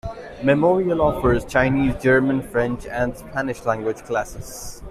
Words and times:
Memorial 0.41 0.99
offers 0.99 1.45
Chinese, 1.45 1.93
German, 2.01 2.41
French 2.41 2.87
and 2.87 3.15
Spanish 3.15 3.65
language 3.65 3.97
classes. 4.01 4.79